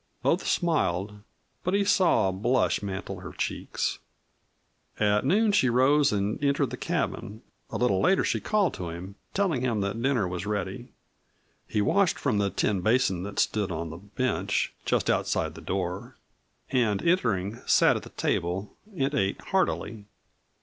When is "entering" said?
17.03-17.59